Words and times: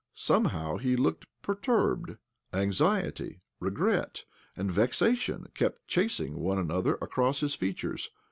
Somehow 0.15 0.77
he 0.77 0.95
looked 0.95 1.27
perturbed; 1.43 2.17
anxiety, 2.53 3.43
regret, 3.59 4.25
and 4.57 4.71
vexation 4.71 5.45
kept 5.53 5.87
chasing 5.87 6.39
one 6.39 6.57
another 6.57 6.95
across 6.95 7.41
his 7.41 7.53
features. 7.53 8.09